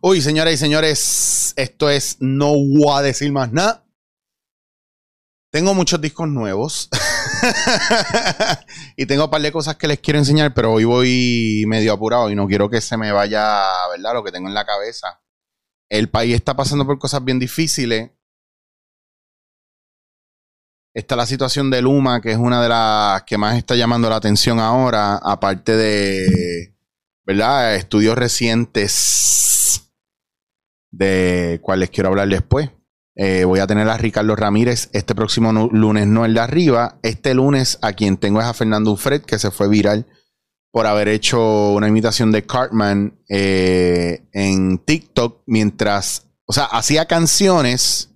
Uy, 0.00 0.20
señoras 0.20 0.54
y 0.54 0.56
señores, 0.56 1.54
esto 1.56 1.88
es 1.88 2.16
No 2.20 2.52
voy 2.52 2.98
a 2.98 3.02
decir 3.02 3.30
más 3.32 3.52
nada. 3.52 3.84
Tengo 5.50 5.72
muchos 5.72 6.00
discos 6.00 6.28
nuevos. 6.28 6.88
y 8.96 9.06
tengo 9.06 9.26
un 9.26 9.30
par 9.30 9.40
de 9.40 9.52
cosas 9.52 9.76
que 9.76 9.86
les 9.86 10.00
quiero 10.00 10.18
enseñar, 10.18 10.52
pero 10.52 10.72
hoy 10.72 10.84
voy 10.84 11.64
medio 11.68 11.92
apurado 11.92 12.28
y 12.28 12.34
no 12.34 12.48
quiero 12.48 12.68
que 12.68 12.80
se 12.80 12.96
me 12.96 13.12
vaya, 13.12 13.62
¿verdad? 13.90 14.14
Lo 14.14 14.24
que 14.24 14.32
tengo 14.32 14.48
en 14.48 14.54
la 14.54 14.66
cabeza. 14.66 15.22
El 15.88 16.08
país 16.08 16.34
está 16.34 16.56
pasando 16.56 16.84
por 16.84 16.98
cosas 16.98 17.24
bien 17.24 17.38
difíciles. 17.38 18.10
Está 20.92 21.14
la 21.14 21.24
situación 21.24 21.70
de 21.70 21.82
Luma, 21.82 22.20
que 22.20 22.32
es 22.32 22.36
una 22.36 22.60
de 22.60 22.68
las 22.68 23.22
que 23.22 23.38
más 23.38 23.56
está 23.56 23.76
llamando 23.76 24.10
la 24.10 24.16
atención 24.16 24.58
ahora, 24.58 25.16
aparte 25.16 25.76
de, 25.76 26.74
¿verdad? 27.24 27.76
Estudios 27.76 28.18
recientes 28.18 29.53
de 30.96 31.60
cuales 31.62 31.90
quiero 31.90 32.10
hablar 32.10 32.28
después. 32.28 32.70
Eh, 33.16 33.44
voy 33.44 33.60
a 33.60 33.66
tener 33.66 33.88
a 33.88 33.96
Ricardo 33.96 34.34
Ramírez 34.34 34.90
este 34.92 35.14
próximo 35.14 35.52
lunes, 35.52 36.06
no 36.06 36.24
el 36.24 36.34
de 36.34 36.40
arriba. 36.40 36.98
Este 37.02 37.34
lunes 37.34 37.78
a 37.82 37.92
quien 37.92 38.16
tengo 38.16 38.40
es 38.40 38.46
a 38.46 38.54
Fernando 38.54 38.90
Ufred, 38.92 39.22
que 39.22 39.38
se 39.38 39.50
fue 39.50 39.68
viral 39.68 40.06
por 40.72 40.86
haber 40.86 41.06
hecho 41.06 41.70
una 41.70 41.86
imitación 41.86 42.32
de 42.32 42.44
Cartman 42.44 43.20
eh, 43.28 44.24
en 44.32 44.78
TikTok 44.78 45.42
mientras, 45.46 46.26
o 46.46 46.52
sea, 46.52 46.64
hacía 46.64 47.06
canciones 47.06 48.10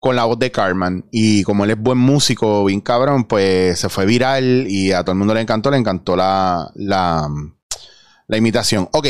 con 0.00 0.16
la 0.16 0.24
voz 0.24 0.38
de 0.38 0.50
Cartman. 0.50 1.04
Y 1.10 1.42
como 1.42 1.64
él 1.64 1.72
es 1.72 1.78
buen 1.78 1.98
músico, 1.98 2.64
bien 2.64 2.80
cabrón, 2.80 3.24
pues 3.24 3.78
se 3.78 3.90
fue 3.90 4.06
viral 4.06 4.66
y 4.68 4.92
a 4.92 5.02
todo 5.02 5.12
el 5.12 5.18
mundo 5.18 5.34
le 5.34 5.42
encantó, 5.42 5.70
le 5.70 5.76
encantó 5.76 6.16
la, 6.16 6.70
la, 6.74 7.28
la 8.26 8.36
imitación. 8.36 8.88
Ok. 8.92 9.06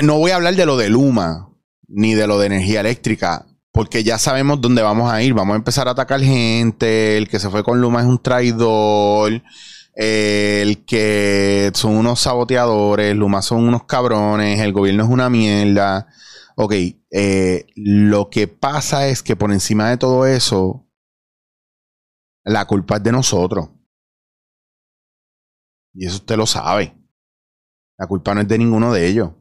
No 0.00 0.18
voy 0.18 0.30
a 0.30 0.36
hablar 0.36 0.54
de 0.56 0.64
lo 0.64 0.78
de 0.78 0.88
Luma, 0.88 1.50
ni 1.86 2.14
de 2.14 2.26
lo 2.26 2.38
de 2.38 2.46
energía 2.46 2.80
eléctrica, 2.80 3.46
porque 3.72 4.02
ya 4.02 4.18
sabemos 4.18 4.58
dónde 4.60 4.80
vamos 4.80 5.12
a 5.12 5.22
ir. 5.22 5.34
Vamos 5.34 5.52
a 5.52 5.56
empezar 5.56 5.86
a 5.86 5.90
atacar 5.90 6.20
gente. 6.20 7.18
El 7.18 7.28
que 7.28 7.38
se 7.38 7.50
fue 7.50 7.62
con 7.62 7.80
Luma 7.80 8.00
es 8.00 8.06
un 8.06 8.18
traidor. 8.18 9.42
El 9.94 10.84
que 10.86 11.70
son 11.74 11.96
unos 11.96 12.20
saboteadores. 12.20 13.14
Luma 13.14 13.42
son 13.42 13.64
unos 13.64 13.84
cabrones. 13.84 14.60
El 14.60 14.72
gobierno 14.72 15.04
es 15.04 15.10
una 15.10 15.28
mierda. 15.28 16.08
Ok, 16.56 16.72
eh, 17.10 17.66
lo 17.76 18.30
que 18.30 18.48
pasa 18.48 19.08
es 19.08 19.22
que 19.22 19.36
por 19.36 19.52
encima 19.52 19.90
de 19.90 19.98
todo 19.98 20.26
eso, 20.26 20.86
la 22.44 22.66
culpa 22.66 22.96
es 22.96 23.02
de 23.02 23.12
nosotros. 23.12 23.68
Y 25.94 26.06
eso 26.06 26.16
usted 26.16 26.36
lo 26.36 26.46
sabe. 26.46 26.94
La 27.98 28.06
culpa 28.06 28.34
no 28.34 28.40
es 28.40 28.48
de 28.48 28.58
ninguno 28.58 28.92
de 28.92 29.06
ellos 29.06 29.32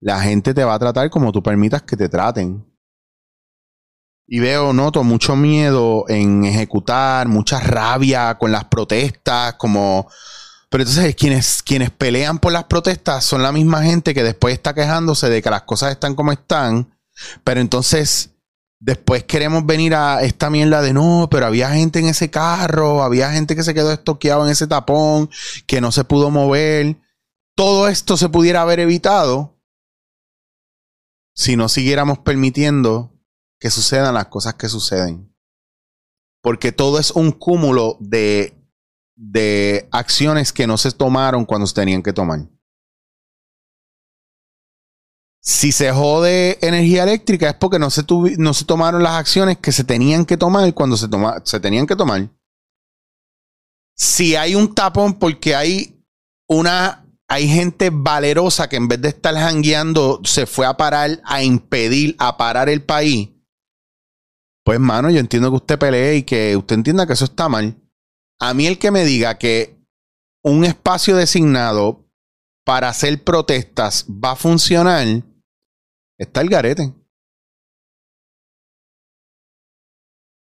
la 0.00 0.20
gente 0.20 0.54
te 0.54 0.64
va 0.64 0.74
a 0.74 0.78
tratar 0.78 1.10
como 1.10 1.32
tú 1.32 1.42
permitas 1.42 1.82
que 1.82 1.96
te 1.96 2.08
traten. 2.08 2.64
Y 4.26 4.40
veo, 4.40 4.72
noto 4.72 5.02
mucho 5.04 5.36
miedo 5.36 6.04
en 6.08 6.44
ejecutar, 6.44 7.28
mucha 7.28 7.60
rabia 7.60 8.36
con 8.36 8.52
las 8.52 8.64
protestas, 8.64 9.54
como... 9.54 10.10
Pero 10.70 10.82
entonces 10.82 11.16
quienes, 11.16 11.62
quienes 11.62 11.90
pelean 11.90 12.38
por 12.38 12.52
las 12.52 12.64
protestas 12.64 13.24
son 13.24 13.42
la 13.42 13.52
misma 13.52 13.82
gente 13.82 14.12
que 14.12 14.22
después 14.22 14.52
está 14.52 14.74
quejándose 14.74 15.30
de 15.30 15.40
que 15.40 15.48
las 15.48 15.62
cosas 15.62 15.92
están 15.92 16.14
como 16.14 16.30
están, 16.30 16.94
pero 17.42 17.60
entonces 17.60 18.32
después 18.78 19.24
queremos 19.24 19.64
venir 19.64 19.94
a 19.94 20.22
esta 20.22 20.50
mierda 20.50 20.82
de 20.82 20.92
no, 20.92 21.28
pero 21.30 21.46
había 21.46 21.70
gente 21.70 22.00
en 22.00 22.08
ese 22.08 22.30
carro, 22.30 23.02
había 23.02 23.32
gente 23.32 23.56
que 23.56 23.62
se 23.62 23.72
quedó 23.72 23.92
estoqueado 23.92 24.44
en 24.44 24.52
ese 24.52 24.66
tapón, 24.66 25.30
que 25.66 25.80
no 25.80 25.90
se 25.90 26.04
pudo 26.04 26.30
mover. 26.30 26.96
Todo 27.56 27.88
esto 27.88 28.18
se 28.18 28.28
pudiera 28.28 28.60
haber 28.60 28.80
evitado 28.80 29.57
si 31.38 31.54
no 31.54 31.68
siguiéramos 31.68 32.18
permitiendo 32.18 33.16
que 33.60 33.70
sucedan 33.70 34.14
las 34.14 34.26
cosas 34.26 34.54
que 34.54 34.68
suceden. 34.68 35.32
Porque 36.42 36.72
todo 36.72 36.98
es 36.98 37.12
un 37.12 37.30
cúmulo 37.30 37.96
de, 38.00 38.60
de 39.14 39.88
acciones 39.92 40.52
que 40.52 40.66
no 40.66 40.76
se 40.76 40.90
tomaron 40.90 41.44
cuando 41.44 41.68
se 41.68 41.74
tenían 41.74 42.02
que 42.02 42.12
tomar. 42.12 42.48
Si 45.40 45.70
se 45.70 45.92
jode 45.92 46.58
energía 46.60 47.04
eléctrica 47.04 47.50
es 47.50 47.54
porque 47.54 47.78
no 47.78 47.90
se, 47.90 48.04
no 48.36 48.52
se 48.52 48.64
tomaron 48.64 49.04
las 49.04 49.14
acciones 49.14 49.58
que 49.58 49.70
se 49.70 49.84
tenían 49.84 50.26
que 50.26 50.36
tomar 50.36 50.74
cuando 50.74 50.96
se, 50.96 51.06
se 51.44 51.60
tenían 51.60 51.86
que 51.86 51.94
tomar. 51.94 52.28
Si 53.94 54.34
hay 54.34 54.56
un 54.56 54.74
tapón 54.74 55.20
porque 55.20 55.54
hay 55.54 56.04
una 56.48 57.07
hay 57.28 57.46
gente 57.46 57.90
valerosa 57.92 58.68
que 58.68 58.76
en 58.76 58.88
vez 58.88 59.02
de 59.02 59.08
estar 59.08 59.34
jangueando 59.34 60.20
se 60.24 60.46
fue 60.46 60.64
a 60.64 60.78
parar, 60.78 61.20
a 61.24 61.42
impedir, 61.42 62.16
a 62.18 62.38
parar 62.38 62.70
el 62.70 62.82
país. 62.82 63.30
Pues, 64.64 64.80
mano, 64.80 65.10
yo 65.10 65.18
entiendo 65.18 65.50
que 65.50 65.56
usted 65.56 65.78
pelee 65.78 66.16
y 66.16 66.22
que 66.22 66.56
usted 66.56 66.76
entienda 66.76 67.06
que 67.06 67.12
eso 67.12 67.26
está 67.26 67.48
mal. 67.48 67.76
A 68.40 68.54
mí 68.54 68.66
el 68.66 68.78
que 68.78 68.90
me 68.90 69.04
diga 69.04 69.36
que 69.36 69.78
un 70.42 70.64
espacio 70.64 71.16
designado 71.16 72.06
para 72.64 72.88
hacer 72.88 73.22
protestas 73.24 74.06
va 74.08 74.32
a 74.32 74.36
funcionar, 74.36 75.06
está 76.18 76.40
el 76.40 76.48
garete. 76.48 76.94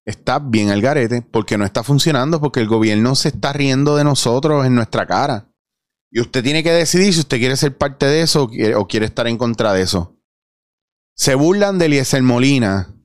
Está 0.05 0.39
bien 0.39 0.69
el 0.69 0.81
garete 0.81 1.21
porque 1.21 1.57
no 1.57 1.65
está 1.65 1.83
funcionando, 1.83 2.39
porque 2.39 2.59
el 2.59 2.67
gobierno 2.67 3.15
se 3.15 3.29
está 3.29 3.53
riendo 3.53 3.95
de 3.95 4.03
nosotros 4.03 4.65
en 4.65 4.75
nuestra 4.75 5.05
cara. 5.05 5.49
Y 6.11 6.21
usted 6.21 6.43
tiene 6.43 6.63
que 6.63 6.71
decidir 6.71 7.13
si 7.13 7.19
usted 7.19 7.37
quiere 7.37 7.55
ser 7.55 7.77
parte 7.77 8.05
de 8.05 8.21
eso 8.21 8.43
o 8.43 8.87
quiere, 8.87 9.05
estar 9.05 9.27
en 9.27 9.37
contra 9.37 9.73
de 9.73 9.83
eso. 9.83 10.17
Se 11.15 11.35
burlan 11.35 11.77
de 11.77 11.85
Eliezer 11.85 12.23
Molina. 12.23 12.95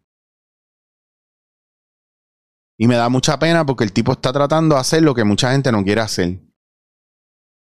Y 2.78 2.88
me 2.88 2.96
da 2.96 3.08
mucha 3.08 3.38
pena 3.38 3.64
porque 3.64 3.84
el 3.84 3.92
tipo 3.92 4.12
está 4.12 4.32
tratando 4.32 4.74
de 4.74 4.80
hacer 4.80 5.02
lo 5.02 5.14
que 5.14 5.24
mucha 5.24 5.52
gente 5.52 5.70
no 5.70 5.84
quiere 5.84 6.00
hacer. 6.00 6.40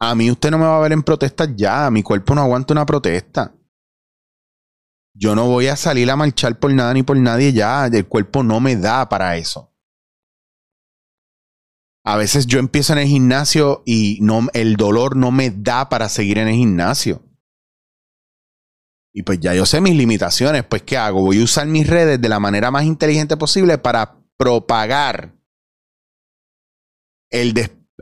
A 0.01 0.15
mí 0.15 0.31
usted 0.31 0.51
no 0.51 0.59
me 0.59 0.67
va 0.67 0.77
a 0.77 0.83
ver 0.83 0.93
en 0.93 1.03
protestas 1.03 1.51
ya. 1.57 1.91
Mi 1.91 2.03
cuerpo 2.03 2.35
no 2.35 2.43
aguanta 2.43 2.75
una 2.75 2.85
protesta. 2.85 3.55
Yo 5.17 5.35
no 5.35 5.47
voy 5.47 5.69
a 5.69 5.77
salir 5.77 6.11
a 6.11 6.17
marchar 6.17 6.59
por 6.59 6.73
nada 6.73 6.93
ni 6.93 7.03
por 7.03 7.17
nadie 7.17 7.53
ya. 7.53 7.87
El 7.87 8.07
cuerpo 8.07 8.43
no 8.43 8.61
me 8.61 8.77
da 8.77 9.09
para 9.09 9.37
eso. 9.37 9.74
A 12.05 12.17
veces 12.17 12.47
yo 12.47 12.59
empiezo 12.59 12.93
en 12.93 12.99
el 12.99 13.09
gimnasio 13.09 13.83
y 13.87 14.19
no, 14.21 14.49
el 14.53 14.77
dolor 14.77 15.17
no 15.17 15.31
me 15.31 15.51
da 15.51 15.89
para 15.89 16.11
seguir 16.11 16.39
en 16.39 16.49
el 16.49 16.55
gimnasio. 16.55 17.23
Y 19.15 19.23
pues 19.23 19.41
ya 19.41 19.55
yo 19.55 19.65
sé 19.65 19.81
mis 19.81 19.97
limitaciones. 19.97 20.65
Pues, 20.65 20.83
¿qué 20.83 20.99
hago? 20.99 21.23
Voy 21.23 21.41
a 21.41 21.45
usar 21.45 21.67
mis 21.67 21.87
redes 21.87 22.21
de 22.21 22.29
la 22.29 22.41
manera 22.41 22.71
más 22.71 22.85
inteligente 22.85 23.37
posible 23.37 23.79
para 23.79 24.19
propagar 24.37 25.35
el, 27.31 27.55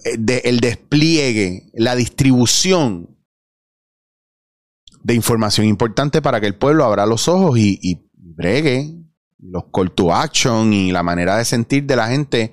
el 0.05 0.61
despliegue, 0.61 1.71
la 1.75 1.95
distribución 1.95 3.19
de 5.03 5.15
información 5.15 5.67
importante 5.67 6.23
para 6.23 6.41
que 6.41 6.47
el 6.47 6.57
pueblo 6.57 6.85
abra 6.85 7.07
los 7.07 7.29
ojos 7.29 7.59
y, 7.59 7.79
y 7.83 8.09
bregue 8.15 8.99
los 9.39 9.65
call 9.73 9.93
to 9.93 10.15
action 10.15 10.73
y 10.73 10.93
la 10.93 11.03
manera 11.03 11.37
de 11.37 11.45
sentir 11.45 11.85
de 11.85 11.97
la 11.97 12.09
gente 12.09 12.53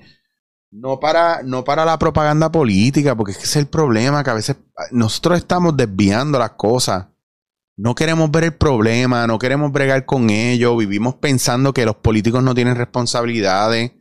no 0.70 1.00
para, 1.00 1.42
no 1.42 1.64
para 1.64 1.84
la 1.84 1.98
propaganda 1.98 2.50
política, 2.50 3.16
porque 3.16 3.32
es 3.32 3.38
que 3.38 3.44
es 3.44 3.56
el 3.56 3.66
problema, 3.66 4.22
que 4.22 4.30
a 4.30 4.34
veces 4.34 4.56
nosotros 4.92 5.38
estamos 5.38 5.76
desviando 5.76 6.38
las 6.38 6.52
cosas. 6.52 7.08
No 7.76 7.94
queremos 7.94 8.30
ver 8.30 8.44
el 8.44 8.54
problema, 8.54 9.26
no 9.26 9.38
queremos 9.38 9.72
bregar 9.72 10.04
con 10.04 10.30
ello, 10.30 10.76
vivimos 10.76 11.14
pensando 11.16 11.72
que 11.72 11.86
los 11.86 11.96
políticos 11.96 12.42
no 12.42 12.54
tienen 12.54 12.76
responsabilidades. 12.76 13.92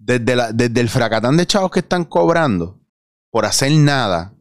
Desde, 0.00 0.52
desde 0.52 0.80
el 0.80 0.88
fracatán 0.88 1.36
de 1.36 1.46
chavos 1.46 1.72
que 1.72 1.80
están 1.80 2.04
cobrando 2.04 2.80
por 3.32 3.44
hacer 3.44 3.72
nada. 3.72 4.32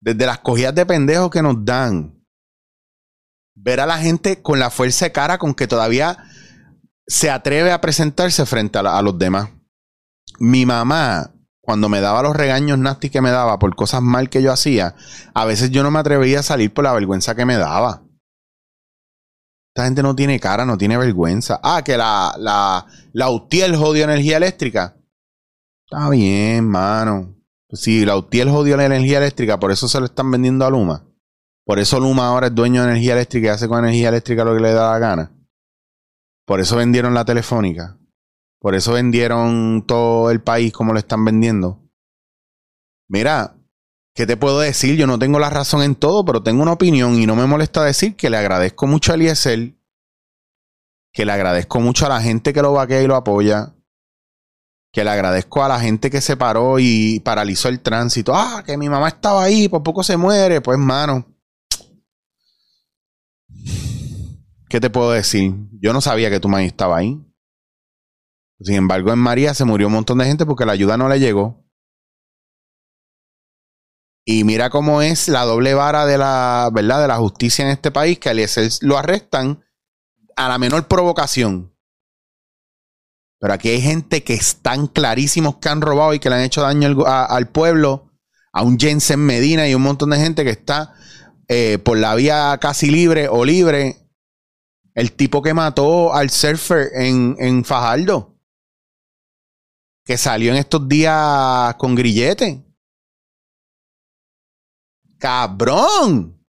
Desde 0.00 0.26
las 0.26 0.38
cogidas 0.38 0.74
de 0.74 0.86
pendejos 0.86 1.30
que 1.30 1.42
nos 1.42 1.64
dan. 1.64 2.24
Ver 3.56 3.80
a 3.80 3.86
la 3.86 3.98
gente 3.98 4.40
con 4.42 4.60
la 4.60 4.70
fuerza 4.70 5.06
de 5.06 5.12
cara 5.12 5.38
con 5.38 5.54
que 5.54 5.66
todavía 5.66 6.29
se 7.10 7.28
atreve 7.28 7.72
a 7.72 7.80
presentarse 7.80 8.46
frente 8.46 8.78
a, 8.78 9.02
los 9.02 9.18
demás. 9.18 9.50
Mi 10.38 10.64
mamá, 10.64 11.34
cuando 11.60 11.88
me 11.88 12.00
daba 12.00 12.22
los 12.22 12.36
regaños 12.36 12.78
nasty 12.78 13.10
que 13.10 13.20
me 13.20 13.32
daba 13.32 13.58
por 13.58 13.74
cosas 13.74 14.00
mal 14.00 14.30
que 14.30 14.42
yo 14.42 14.52
hacía, 14.52 14.94
a 15.34 15.44
veces 15.44 15.72
yo 15.72 15.82
no 15.82 15.90
me 15.90 15.98
atrevía 15.98 16.38
a 16.38 16.44
salir 16.44 16.72
por 16.72 16.84
la 16.84 16.92
vergüenza 16.92 17.34
que 17.34 17.44
me 17.44 17.56
daba. 17.56 18.04
Esta 19.74 19.86
gente 19.86 20.04
no 20.04 20.14
tiene 20.14 20.38
cara, 20.38 20.64
no 20.64 20.78
tiene 20.78 20.96
vergüenza. 20.96 21.58
Ah, 21.64 21.82
que 21.82 21.96
la, 21.96 22.36
la, 22.38 22.86
la 23.12 23.30
UTIEL 23.30 23.74
jodió 23.74 24.04
energía 24.04 24.36
eléctrica. 24.36 24.96
Está 25.90 26.08
bien, 26.10 26.68
mano. 26.68 27.34
Si 27.72 28.04
la 28.04 28.16
UTIEL 28.16 28.50
jodió 28.50 28.76
la 28.76 28.86
energía 28.86 29.18
eléctrica, 29.18 29.58
por 29.58 29.72
eso 29.72 29.88
se 29.88 29.98
lo 29.98 30.06
están 30.06 30.30
vendiendo 30.30 30.64
a 30.64 30.70
Luma. 30.70 31.04
Por 31.64 31.80
eso 31.80 31.98
Luma 31.98 32.28
ahora 32.28 32.46
es 32.46 32.54
dueño 32.54 32.84
de 32.84 32.90
energía 32.90 33.14
eléctrica 33.14 33.48
y 33.48 33.50
hace 33.50 33.66
con 33.66 33.80
energía 33.80 34.10
eléctrica 34.10 34.44
lo 34.44 34.54
que 34.54 34.60
le 34.60 34.72
da 34.72 34.92
la 34.92 34.98
gana. 35.00 35.39
Por 36.50 36.58
eso 36.58 36.74
vendieron 36.74 37.14
la 37.14 37.24
telefónica. 37.24 37.96
Por 38.58 38.74
eso 38.74 38.94
vendieron 38.94 39.84
todo 39.86 40.32
el 40.32 40.42
país 40.42 40.72
como 40.72 40.92
lo 40.92 40.98
están 40.98 41.24
vendiendo. 41.24 41.88
Mira, 43.08 43.54
¿Qué 44.16 44.26
te 44.26 44.36
puedo 44.36 44.58
decir? 44.58 44.96
Yo 44.96 45.06
no 45.06 45.16
tengo 45.16 45.38
la 45.38 45.48
razón 45.48 45.80
en 45.82 45.94
todo, 45.94 46.24
pero 46.24 46.42
tengo 46.42 46.60
una 46.60 46.72
opinión 46.72 47.14
y 47.14 47.26
no 47.26 47.36
me 47.36 47.46
molesta 47.46 47.84
decir 47.84 48.16
que 48.16 48.30
le 48.30 48.36
agradezco 48.36 48.88
mucho 48.88 49.12
a 49.12 49.14
Eliezer, 49.14 49.76
que 51.12 51.24
le 51.24 51.30
agradezco 51.30 51.78
mucho 51.78 52.06
a 52.06 52.08
la 52.08 52.20
gente 52.20 52.52
que 52.52 52.62
lo 52.62 52.72
vaquea 52.72 53.00
y 53.00 53.06
lo 53.06 53.14
apoya, 53.14 53.76
que 54.92 55.04
le 55.04 55.10
agradezco 55.10 55.62
a 55.62 55.68
la 55.68 55.78
gente 55.78 56.10
que 56.10 56.20
se 56.20 56.36
paró 56.36 56.80
y 56.80 57.20
paralizó 57.20 57.68
el 57.68 57.78
tránsito. 57.78 58.34
Ah, 58.34 58.64
que 58.66 58.76
mi 58.76 58.88
mamá 58.88 59.06
estaba 59.06 59.44
ahí, 59.44 59.68
por 59.68 59.84
poco 59.84 60.02
se 60.02 60.16
muere. 60.16 60.60
Pues, 60.60 60.78
mano. 60.80 61.24
¿Qué 64.70 64.80
te 64.80 64.88
puedo 64.88 65.10
decir? 65.10 65.52
Yo 65.82 65.92
no 65.92 66.00
sabía 66.00 66.30
que 66.30 66.38
tu 66.38 66.48
mamá 66.48 66.62
estaba 66.62 66.98
ahí. 66.98 67.20
Sin 68.60 68.76
embargo, 68.76 69.12
en 69.12 69.18
María 69.18 69.52
se 69.52 69.64
murió 69.64 69.88
un 69.88 69.94
montón 69.94 70.18
de 70.18 70.26
gente 70.26 70.46
porque 70.46 70.64
la 70.64 70.72
ayuda 70.72 70.96
no 70.96 71.08
le 71.08 71.18
llegó. 71.18 71.66
Y 74.24 74.44
mira 74.44 74.70
cómo 74.70 75.02
es 75.02 75.26
la 75.26 75.44
doble 75.44 75.74
vara 75.74 76.06
de 76.06 76.18
la, 76.18 76.70
¿verdad? 76.72 77.00
De 77.00 77.08
la 77.08 77.16
justicia 77.16 77.64
en 77.64 77.72
este 77.72 77.90
país, 77.90 78.20
que 78.20 78.30
a 78.30 78.34
lo 78.82 78.96
arrestan 78.96 79.64
a 80.36 80.48
la 80.48 80.56
menor 80.58 80.86
provocación. 80.86 81.74
Pero 83.40 83.54
aquí 83.54 83.70
hay 83.70 83.80
gente 83.80 84.22
que 84.22 84.34
están 84.34 84.86
clarísimos 84.86 85.56
que 85.56 85.68
han 85.68 85.80
robado 85.80 86.14
y 86.14 86.20
que 86.20 86.30
le 86.30 86.36
han 86.36 86.42
hecho 86.42 86.62
daño 86.62 87.04
al, 87.06 87.48
pueblo, 87.48 88.12
a 88.52 88.62
un 88.62 88.78
Jensen 88.78 89.18
Medina 89.18 89.66
y 89.66 89.74
un 89.74 89.82
montón 89.82 90.10
de 90.10 90.18
gente 90.18 90.44
que 90.44 90.50
está 90.50 90.94
eh, 91.48 91.78
por 91.78 91.98
la 91.98 92.14
vía 92.14 92.56
casi 92.60 92.88
libre 92.88 93.26
o 93.26 93.44
libre. 93.44 93.96
El 95.00 95.12
tipo 95.12 95.40
que 95.40 95.54
mató 95.54 96.12
al 96.12 96.28
surfer 96.28 96.90
en, 96.92 97.34
en 97.38 97.64
Fajardo, 97.64 98.38
que 100.04 100.18
salió 100.18 100.52
en 100.52 100.58
estos 100.58 100.86
días 100.86 101.74
con 101.76 101.94
grillete. 101.94 102.62
¡Cabrón! 105.18 106.44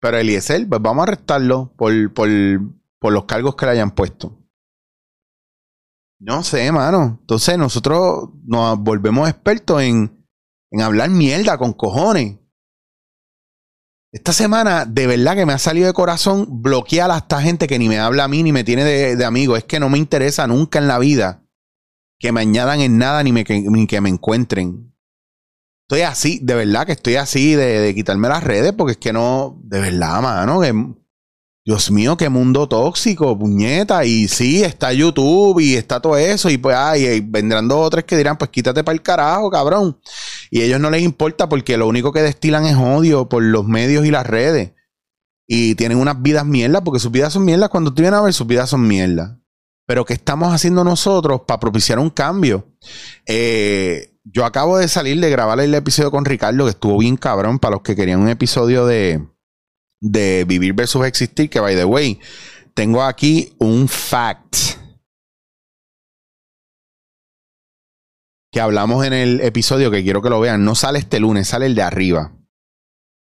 Pero 0.00 0.16
Eliezer, 0.16 0.66
pues 0.66 0.80
vamos 0.80 1.00
a 1.00 1.12
arrestarlo 1.12 1.74
por, 1.76 1.92
por, 2.14 2.30
por 2.98 3.12
los 3.12 3.26
cargos 3.26 3.54
que 3.54 3.66
le 3.66 3.72
hayan 3.72 3.90
puesto. 3.90 4.34
No 6.20 6.42
sé, 6.42 6.72
mano. 6.72 7.18
Entonces 7.20 7.58
nosotros 7.58 8.30
nos 8.44 8.78
volvemos 8.78 9.28
expertos 9.28 9.82
en, 9.82 10.26
en 10.70 10.80
hablar 10.80 11.10
mierda 11.10 11.58
con 11.58 11.74
cojones. 11.74 12.38
Esta 14.12 14.34
semana, 14.34 14.84
de 14.84 15.06
verdad 15.06 15.34
que 15.34 15.46
me 15.46 15.54
ha 15.54 15.58
salido 15.58 15.86
de 15.86 15.94
corazón 15.94 16.62
bloquear 16.62 17.10
a 17.10 17.16
esta 17.16 17.40
gente 17.40 17.66
que 17.66 17.78
ni 17.78 17.88
me 17.88 17.98
habla 17.98 18.24
a 18.24 18.28
mí 18.28 18.42
ni 18.42 18.52
me 18.52 18.62
tiene 18.62 18.84
de, 18.84 19.24
amigo. 19.24 19.56
Es 19.56 19.64
que 19.64 19.80
no 19.80 19.88
me 19.88 19.96
interesa 19.96 20.46
nunca 20.46 20.78
en 20.78 20.86
la 20.86 20.98
vida 20.98 21.42
que 22.18 22.30
me 22.30 22.42
añadan 22.42 22.80
en 22.80 22.98
nada 22.98 23.22
ni 23.22 23.86
que 23.86 24.00
me 24.02 24.10
encuentren. 24.10 24.92
Estoy 25.88 26.02
así, 26.02 26.40
de 26.42 26.54
verdad 26.54 26.86
que 26.86 26.92
estoy 26.92 27.16
así 27.16 27.54
de, 27.54 27.80
de, 27.80 27.94
quitarme 27.94 28.28
las 28.28 28.44
redes 28.44 28.72
porque 28.72 28.92
es 28.92 28.98
que 28.98 29.12
no, 29.12 29.60
de 29.64 29.80
verdad, 29.80 30.22
mano, 30.22 30.60
que 30.60 30.72
Dios 31.64 31.90
mío, 31.90 32.16
qué 32.16 32.28
mundo 32.28 32.68
tóxico, 32.68 33.38
puñeta. 33.38 34.04
Y 34.04 34.26
sí, 34.26 34.64
está 34.64 34.92
YouTube 34.92 35.60
y 35.60 35.74
está 35.74 36.00
todo 36.00 36.16
eso. 36.16 36.50
Y 36.50 36.58
pues, 36.58 36.76
ay, 36.76 37.20
vendrán 37.20 37.68
dos 37.68 37.86
o 37.86 37.90
tres 37.90 38.04
que 38.04 38.16
dirán, 38.16 38.36
pues 38.36 38.50
quítate 38.50 38.82
para 38.82 38.94
el 38.94 39.02
carajo, 39.02 39.50
cabrón. 39.50 39.98
Y 40.54 40.60
a 40.60 40.64
ellos 40.66 40.80
no 40.80 40.90
les 40.90 41.00
importa 41.00 41.48
porque 41.48 41.78
lo 41.78 41.88
único 41.88 42.12
que 42.12 42.20
destilan 42.20 42.66
es 42.66 42.76
odio 42.76 43.26
por 43.26 43.42
los 43.42 43.66
medios 43.66 44.04
y 44.04 44.10
las 44.10 44.26
redes. 44.26 44.72
Y 45.46 45.76
tienen 45.76 45.96
unas 45.96 46.20
vidas 46.20 46.44
mierdas, 46.44 46.82
porque 46.84 47.00
sus 47.00 47.10
vidas 47.10 47.32
son 47.32 47.46
mierdas. 47.46 47.70
Cuando 47.70 47.94
tú 47.94 48.02
vienes 48.02 48.20
a 48.20 48.22
ver, 48.22 48.34
sus 48.34 48.46
vidas 48.46 48.68
son 48.68 48.86
mierdas. 48.86 49.38
Pero 49.86 50.04
¿qué 50.04 50.12
estamos 50.12 50.52
haciendo 50.52 50.84
nosotros 50.84 51.40
para 51.46 51.58
propiciar 51.58 51.98
un 51.98 52.10
cambio? 52.10 52.68
Eh, 53.24 54.12
yo 54.24 54.44
acabo 54.44 54.76
de 54.76 54.88
salir 54.88 55.18
de 55.20 55.30
grabar 55.30 55.58
el 55.58 55.74
episodio 55.74 56.10
con 56.10 56.26
Ricardo, 56.26 56.64
que 56.64 56.72
estuvo 56.72 56.98
bien 56.98 57.16
cabrón 57.16 57.58
para 57.58 57.76
los 57.76 57.82
que 57.82 57.96
querían 57.96 58.20
un 58.20 58.28
episodio 58.28 58.84
de 58.84 59.26
de 60.02 60.44
Vivir 60.46 60.74
versus 60.74 61.06
Existir, 61.06 61.48
que 61.48 61.60
by 61.60 61.76
the 61.76 61.86
way, 61.86 62.20
tengo 62.74 63.02
aquí 63.02 63.54
un 63.58 63.88
fact 63.88 64.81
que 68.52 68.60
hablamos 68.60 69.04
en 69.06 69.14
el 69.14 69.40
episodio 69.40 69.90
que 69.90 70.02
quiero 70.02 70.20
que 70.20 70.28
lo 70.28 70.38
vean. 70.38 70.64
No 70.64 70.74
sale 70.74 70.98
este 70.98 71.18
lunes, 71.18 71.48
sale 71.48 71.66
el 71.66 71.74
de 71.74 71.82
arriba. 71.82 72.36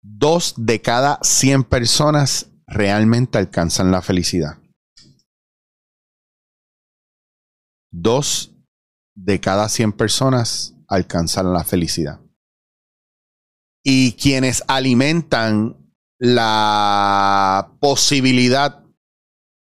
Dos 0.03 0.55
de 0.57 0.81
cada 0.81 1.19
100 1.23 1.65
personas 1.65 2.51
realmente 2.67 3.37
alcanzan 3.37 3.91
la 3.91 4.01
felicidad. 4.01 4.59
Dos 7.93 8.55
de 9.15 9.39
cada 9.39 9.69
100 9.69 9.93
personas 9.93 10.75
alcanzan 10.89 11.53
la 11.53 11.63
felicidad. 11.63 12.21
Y 13.85 14.13
quienes 14.13 14.65
alimentan 14.67 15.93
la 16.19 17.77
posibilidad 17.81 18.83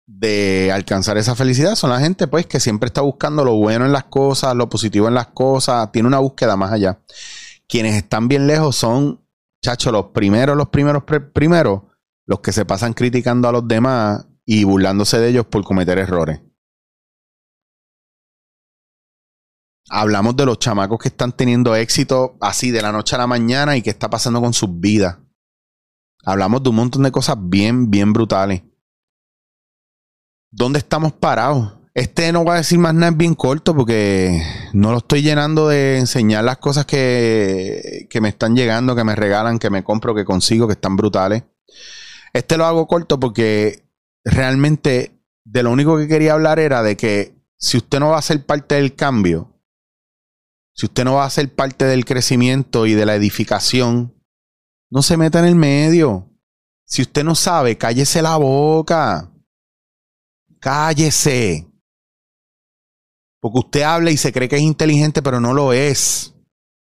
de 0.06 0.70
alcanzar 0.72 1.16
esa 1.16 1.34
felicidad 1.34 1.76
son 1.76 1.90
la 1.90 2.00
gente 2.00 2.26
pues 2.26 2.46
que 2.46 2.60
siempre 2.60 2.88
está 2.88 3.00
buscando 3.00 3.44
lo 3.44 3.54
bueno 3.54 3.86
en 3.86 3.92
las 3.92 4.04
cosas, 4.04 4.54
lo 4.54 4.68
positivo 4.68 5.08
en 5.08 5.14
las 5.14 5.28
cosas, 5.28 5.90
tiene 5.92 6.08
una 6.08 6.18
búsqueda 6.18 6.56
más 6.56 6.72
allá. 6.72 7.00
Quienes 7.66 7.94
están 7.94 8.28
bien 8.28 8.46
lejos 8.46 8.76
son, 8.76 9.24
chacho, 9.62 9.90
los 9.90 10.06
primeros, 10.06 10.56
los 10.56 10.68
primeros 10.68 11.04
primeros, 11.32 11.82
los 12.26 12.40
que 12.40 12.52
se 12.52 12.64
pasan 12.66 12.92
criticando 12.92 13.48
a 13.48 13.52
los 13.52 13.66
demás 13.66 14.26
y 14.44 14.64
burlándose 14.64 15.18
de 15.18 15.30
ellos 15.30 15.46
por 15.46 15.64
cometer 15.64 15.98
errores. 15.98 16.40
Hablamos 19.90 20.36
de 20.36 20.46
los 20.46 20.58
chamacos 20.58 20.98
que 20.98 21.08
están 21.08 21.32
teniendo 21.32 21.74
éxito 21.76 22.36
así 22.40 22.70
de 22.70 22.82
la 22.82 22.92
noche 22.92 23.16
a 23.16 23.18
la 23.18 23.26
mañana 23.26 23.76
y 23.76 23.82
qué 23.82 23.90
está 23.90 24.08
pasando 24.10 24.40
con 24.40 24.52
sus 24.52 24.80
vidas. 24.80 25.18
Hablamos 26.24 26.62
de 26.62 26.70
un 26.70 26.76
montón 26.76 27.02
de 27.02 27.12
cosas 27.12 27.36
bien, 27.38 27.90
bien 27.90 28.12
brutales. 28.12 28.62
¿Dónde 30.56 30.78
estamos 30.78 31.12
parados? 31.12 31.72
Este 31.94 32.30
no 32.30 32.44
va 32.44 32.54
a 32.54 32.58
decir 32.58 32.78
más 32.78 32.94
nada, 32.94 33.10
es 33.10 33.16
bien 33.16 33.34
corto 33.34 33.74
porque 33.74 34.40
no 34.72 34.92
lo 34.92 34.98
estoy 34.98 35.20
llenando 35.20 35.66
de 35.66 35.98
enseñar 35.98 36.44
las 36.44 36.58
cosas 36.58 36.86
que, 36.86 38.06
que 38.08 38.20
me 38.20 38.28
están 38.28 38.54
llegando, 38.54 38.94
que 38.94 39.02
me 39.02 39.16
regalan, 39.16 39.58
que 39.58 39.68
me 39.68 39.82
compro, 39.82 40.14
que 40.14 40.24
consigo, 40.24 40.68
que 40.68 40.74
están 40.74 40.96
brutales. 40.96 41.42
Este 42.32 42.56
lo 42.56 42.66
hago 42.66 42.86
corto 42.86 43.18
porque 43.18 43.90
realmente 44.24 45.20
de 45.44 45.64
lo 45.64 45.72
único 45.72 45.98
que 45.98 46.06
quería 46.06 46.34
hablar 46.34 46.60
era 46.60 46.84
de 46.84 46.96
que 46.96 47.34
si 47.56 47.76
usted 47.76 47.98
no 47.98 48.10
va 48.10 48.18
a 48.18 48.22
ser 48.22 48.46
parte 48.46 48.76
del 48.76 48.94
cambio, 48.94 49.60
si 50.72 50.86
usted 50.86 51.02
no 51.02 51.14
va 51.14 51.24
a 51.24 51.30
ser 51.30 51.52
parte 51.52 51.84
del 51.84 52.04
crecimiento 52.04 52.86
y 52.86 52.94
de 52.94 53.06
la 53.06 53.16
edificación, 53.16 54.14
no 54.88 55.02
se 55.02 55.16
meta 55.16 55.40
en 55.40 55.46
el 55.46 55.56
medio. 55.56 56.30
Si 56.86 57.02
usted 57.02 57.24
no 57.24 57.34
sabe, 57.34 57.76
cállese 57.76 58.22
la 58.22 58.36
boca. 58.36 59.33
Cállese. 60.64 61.70
Porque 63.38 63.58
usted 63.58 63.82
habla 63.82 64.10
y 64.10 64.16
se 64.16 64.32
cree 64.32 64.48
que 64.48 64.56
es 64.56 64.62
inteligente, 64.62 65.20
pero 65.20 65.38
no 65.38 65.52
lo 65.52 65.74
es. 65.74 66.32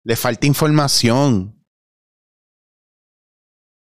Le 0.04 0.14
falta 0.14 0.46
información. 0.46 1.60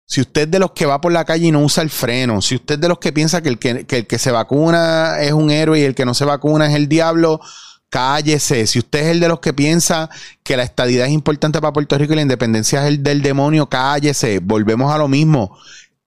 Si 0.07 0.21
usted 0.21 0.43
es 0.43 0.51
de 0.51 0.59
los 0.59 0.71
que 0.71 0.85
va 0.85 1.01
por 1.01 1.11
la 1.11 1.25
calle 1.25 1.47
y 1.47 1.51
no 1.51 1.59
usa 1.59 1.83
el 1.83 1.89
freno, 1.89 2.41
si 2.41 2.55
usted 2.55 2.75
es 2.75 2.81
de 2.81 2.87
los 2.87 2.99
que 2.99 3.11
piensa 3.11 3.41
que 3.41 3.49
el 3.49 3.59
que, 3.59 3.85
que 3.85 3.97
el 3.97 4.07
que 4.07 4.17
se 4.17 4.31
vacuna 4.31 5.19
es 5.19 5.33
un 5.33 5.51
héroe 5.51 5.81
y 5.81 5.83
el 5.83 5.95
que 5.95 6.05
no 6.05 6.13
se 6.13 6.23
vacuna 6.23 6.67
es 6.67 6.73
el 6.73 6.87
diablo, 6.87 7.41
Cállese. 7.89 8.67
Si 8.67 8.79
usted 8.79 8.99
es 8.99 9.07
el 9.07 9.19
de 9.19 9.27
los 9.27 9.41
que 9.41 9.51
piensa 9.51 10.09
que 10.43 10.55
la 10.55 10.63
estadidad 10.63 11.07
es 11.07 11.11
importante 11.11 11.59
para 11.59 11.73
Puerto 11.73 11.97
Rico 11.97 12.13
y 12.13 12.15
la 12.15 12.21
independencia 12.21 12.83
es 12.83 12.87
el 12.87 13.03
del 13.03 13.21
demonio, 13.21 13.67
cállese. 13.67 14.39
Volvemos 14.39 14.93
a 14.93 14.97
lo 14.97 15.09
mismo. 15.09 15.57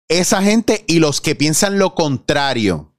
Esa 0.09 0.43
gente 0.43 0.83
y 0.87 0.99
los 0.99 1.21
que 1.21 1.35
piensan 1.35 1.79
lo 1.79 1.95
contrario. 1.95 2.90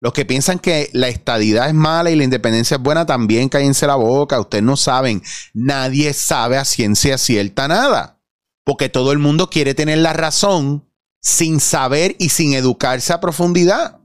Los 0.00 0.12
que 0.12 0.26
piensan 0.26 0.58
que 0.58 0.90
la 0.92 1.08
estadidad 1.08 1.68
es 1.68 1.74
mala 1.74 2.10
y 2.10 2.16
la 2.16 2.24
independencia 2.24 2.76
es 2.76 2.82
buena, 2.82 3.06
también 3.06 3.48
cállense 3.48 3.86
la 3.86 3.96
boca. 3.96 4.40
Ustedes 4.40 4.64
no 4.64 4.76
saben. 4.76 5.22
Nadie 5.54 6.12
sabe 6.12 6.58
a 6.58 6.64
ciencia 6.64 7.16
cierta 7.18 7.66
nada. 7.66 8.20
Porque 8.64 8.88
todo 8.88 9.12
el 9.12 9.18
mundo 9.18 9.48
quiere 9.48 9.74
tener 9.74 9.98
la 9.98 10.12
razón 10.12 10.90
sin 11.22 11.60
saber 11.60 12.14
y 12.18 12.28
sin 12.28 12.52
educarse 12.52 13.12
a 13.12 13.20
profundidad. 13.20 14.00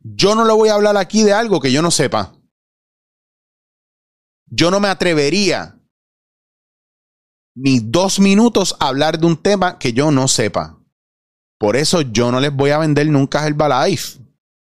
Yo 0.00 0.34
no 0.34 0.44
le 0.44 0.52
voy 0.52 0.68
a 0.68 0.74
hablar 0.74 0.96
aquí 0.96 1.22
de 1.22 1.32
algo 1.32 1.60
que 1.60 1.72
yo 1.72 1.82
no 1.82 1.90
sepa. 1.90 2.34
Yo 4.46 4.70
no 4.70 4.80
me 4.80 4.88
atrevería 4.88 5.80
ni 7.54 7.80
dos 7.80 8.18
minutos 8.18 8.76
a 8.80 8.88
hablar 8.88 9.18
de 9.18 9.26
un 9.26 9.36
tema 9.36 9.78
que 9.78 9.92
yo 9.92 10.10
no 10.10 10.28
sepa. 10.28 10.79
Por 11.60 11.76
eso 11.76 12.00
yo 12.00 12.32
no 12.32 12.40
les 12.40 12.56
voy 12.56 12.70
a 12.70 12.78
vender 12.78 13.06
nunca 13.08 13.46
Herbalife. 13.46 14.18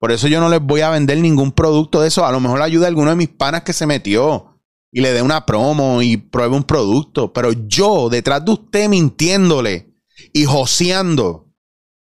Por 0.02 0.12
eso 0.12 0.28
yo 0.28 0.42
no 0.42 0.50
les 0.50 0.62
voy 0.62 0.82
a 0.82 0.90
vender 0.90 1.18
ningún 1.20 1.54
producto 1.54 2.02
de 2.02 2.10
eso. 2.10 2.26
A 2.26 2.32
lo 2.34 2.42
mejor 2.42 2.62
ayuda 2.62 2.88
a 2.88 2.90
alguno 2.90 3.10
de 3.10 3.16
mis 3.16 3.30
panas 3.30 3.64
que 3.64 3.72
se 3.72 3.86
metió 3.86 4.60
y 4.92 5.00
le 5.00 5.14
dé 5.14 5.22
una 5.22 5.46
promo 5.46 6.02
y 6.02 6.18
pruebe 6.18 6.58
un 6.58 6.66
producto. 6.66 7.32
Pero 7.32 7.54
yo, 7.54 8.10
detrás 8.10 8.44
de 8.44 8.52
usted 8.52 8.90
mintiéndole 8.90 9.96
y 10.34 10.44
joseando 10.44 11.48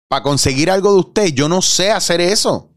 para 0.08 0.22
conseguir 0.22 0.70
algo 0.70 0.94
de 0.94 1.00
usted, 1.00 1.26
yo 1.34 1.50
no 1.50 1.60
sé 1.60 1.90
hacer 1.90 2.22
eso. 2.22 2.74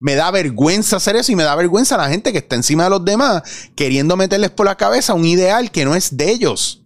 Me 0.00 0.16
da 0.16 0.30
vergüenza 0.30 0.96
hacer 0.96 1.16
eso 1.16 1.32
y 1.32 1.36
me 1.36 1.44
da 1.44 1.56
vergüenza 1.56 1.96
la 1.96 2.10
gente 2.10 2.32
que 2.32 2.38
está 2.38 2.54
encima 2.54 2.84
de 2.84 2.90
los 2.90 3.02
demás 3.02 3.70
queriendo 3.74 4.18
meterles 4.18 4.50
por 4.50 4.66
la 4.66 4.76
cabeza 4.76 5.14
un 5.14 5.24
ideal 5.24 5.70
que 5.70 5.86
no 5.86 5.94
es 5.94 6.18
de 6.18 6.30
ellos. 6.30 6.83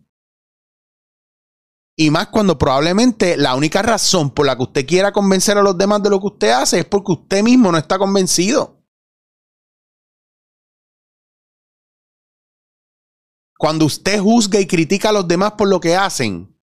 Y 2.00 2.12
más 2.12 2.28
cuando 2.28 2.57
probablemente 2.57 3.37
la 3.37 3.57
única 3.57 3.83
razón 3.83 4.31
por 4.31 4.47
la 4.47 4.57
que 4.57 4.62
usted 4.62 4.87
quiera 4.87 5.11
convencer 5.11 5.59
a 5.59 5.62
los 5.62 5.76
demás 5.76 6.00
de 6.00 6.11
lo 6.11 6.21
que 6.21 6.28
usted 6.28 6.50
hace 6.50 6.78
es 6.78 6.85
porque 6.85 7.11
usted 7.11 7.43
mismo 7.43 7.73
no 7.73 7.78
está 7.78 7.99
convencido. 7.99 8.81
Cuando 13.59 13.85
usted 13.85 14.21
juzga 14.21 14.61
y 14.61 14.69
critica 14.69 15.09
a 15.09 15.12
los 15.12 15.26
demás 15.26 15.55
por 15.59 15.67
lo 15.67 15.81
que 15.81 15.97
hacen, 15.97 16.57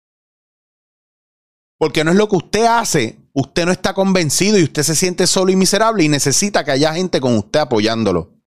porque 1.79 2.05
no 2.05 2.11
es 2.11 2.19
lo 2.19 2.29
que 2.29 2.37
usted 2.37 2.67
hace, 2.67 3.19
usted 3.33 3.65
no 3.65 3.73
está 3.73 3.95
convencido 3.95 4.59
y 4.59 4.65
usted 4.65 4.83
se 4.83 4.95
siente 4.95 5.27
solo 5.27 5.51
y 5.51 5.57
miserable 5.57 6.05
y 6.05 6.11
necesita 6.11 6.63
que 6.63 6.73
haya 6.73 6.93
gente 6.93 7.23
con 7.23 7.39
usted 7.39 7.61
apoyándolo. 7.61 8.39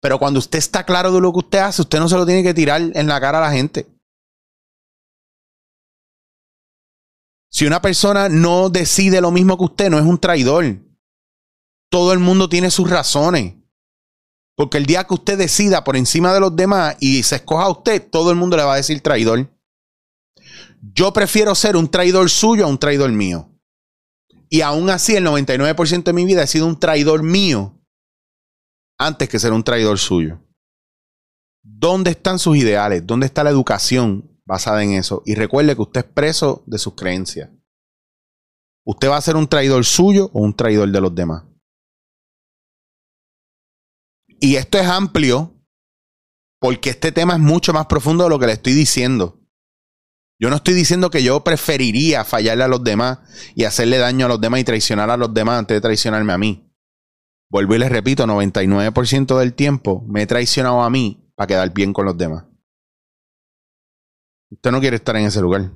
Pero 0.00 0.18
cuando 0.18 0.40
usted 0.40 0.58
está 0.58 0.84
claro 0.84 1.12
de 1.12 1.20
lo 1.20 1.32
que 1.32 1.38
usted 1.38 1.58
hace, 1.58 1.82
usted 1.82 2.00
no 2.00 2.08
se 2.08 2.16
lo 2.16 2.26
tiene 2.26 2.42
que 2.42 2.54
tirar 2.54 2.80
en 2.82 3.06
la 3.06 3.20
cara 3.20 3.38
a 3.38 3.42
la 3.42 3.52
gente. 3.52 3.97
Si 7.50 7.66
una 7.66 7.80
persona 7.80 8.28
no 8.28 8.68
decide 8.68 9.20
lo 9.20 9.30
mismo 9.30 9.56
que 9.56 9.64
usted, 9.64 9.90
no 9.90 9.98
es 9.98 10.04
un 10.04 10.18
traidor. 10.18 10.78
Todo 11.90 12.12
el 12.12 12.18
mundo 12.18 12.48
tiene 12.48 12.70
sus 12.70 12.88
razones. 12.88 13.54
Porque 14.54 14.76
el 14.76 14.86
día 14.86 15.04
que 15.04 15.14
usted 15.14 15.38
decida 15.38 15.84
por 15.84 15.96
encima 15.96 16.34
de 16.34 16.40
los 16.40 16.54
demás 16.54 16.96
y 17.00 17.22
se 17.22 17.36
escoja 17.36 17.64
a 17.64 17.70
usted, 17.70 18.06
todo 18.10 18.30
el 18.30 18.36
mundo 18.36 18.56
le 18.56 18.64
va 18.64 18.74
a 18.74 18.76
decir 18.76 19.00
traidor. 19.00 19.48
Yo 20.80 21.12
prefiero 21.12 21.54
ser 21.54 21.76
un 21.76 21.88
traidor 21.88 22.28
suyo 22.28 22.64
a 22.64 22.68
un 22.68 22.78
traidor 22.78 23.10
mío. 23.12 23.48
Y 24.50 24.62
aún 24.62 24.90
así, 24.90 25.14
el 25.14 25.26
99% 25.26 26.02
de 26.02 26.12
mi 26.12 26.24
vida 26.24 26.42
he 26.42 26.46
sido 26.46 26.66
un 26.66 26.78
traidor 26.78 27.22
mío 27.22 27.78
antes 28.98 29.28
que 29.28 29.38
ser 29.38 29.52
un 29.52 29.62
traidor 29.62 29.98
suyo. 29.98 30.40
¿Dónde 31.62 32.10
están 32.10 32.38
sus 32.38 32.56
ideales? 32.56 33.06
¿Dónde 33.06 33.26
está 33.26 33.44
la 33.44 33.50
educación? 33.50 34.37
Basada 34.48 34.82
en 34.82 34.94
eso. 34.94 35.22
Y 35.26 35.34
recuerde 35.34 35.76
que 35.76 35.82
usted 35.82 36.06
es 36.06 36.12
preso 36.12 36.64
de 36.66 36.78
sus 36.78 36.94
creencias. 36.94 37.50
¿Usted 38.84 39.10
va 39.10 39.18
a 39.18 39.20
ser 39.20 39.36
un 39.36 39.46
traidor 39.46 39.84
suyo 39.84 40.30
o 40.32 40.40
un 40.40 40.56
traidor 40.56 40.90
de 40.90 41.00
los 41.02 41.14
demás? 41.14 41.44
Y 44.40 44.56
esto 44.56 44.78
es 44.78 44.86
amplio 44.86 45.54
porque 46.60 46.90
este 46.90 47.12
tema 47.12 47.34
es 47.34 47.40
mucho 47.40 47.74
más 47.74 47.86
profundo 47.86 48.24
de 48.24 48.30
lo 48.30 48.38
que 48.38 48.46
le 48.46 48.54
estoy 48.54 48.72
diciendo. 48.72 49.38
Yo 50.40 50.48
no 50.48 50.56
estoy 50.56 50.72
diciendo 50.72 51.10
que 51.10 51.22
yo 51.22 51.44
preferiría 51.44 52.24
fallarle 52.24 52.64
a 52.64 52.68
los 52.68 52.82
demás 52.82 53.18
y 53.54 53.64
hacerle 53.64 53.98
daño 53.98 54.26
a 54.26 54.28
los 54.30 54.40
demás 54.40 54.60
y 54.60 54.64
traicionar 54.64 55.10
a 55.10 55.16
los 55.18 55.34
demás 55.34 55.58
antes 55.58 55.76
de 55.76 55.80
traicionarme 55.82 56.32
a 56.32 56.38
mí. 56.38 56.72
Vuelvo 57.50 57.74
y 57.74 57.78
les 57.78 57.90
repito, 57.90 58.24
99% 58.26 59.38
del 59.38 59.52
tiempo 59.52 60.04
me 60.08 60.22
he 60.22 60.26
traicionado 60.26 60.82
a 60.82 60.90
mí 60.90 61.30
para 61.34 61.48
quedar 61.48 61.74
bien 61.74 61.92
con 61.92 62.06
los 62.06 62.16
demás. 62.16 62.47
Usted 64.50 64.70
no 64.70 64.80
quiere 64.80 64.96
estar 64.96 65.16
en 65.16 65.26
ese 65.26 65.40
lugar. 65.40 65.70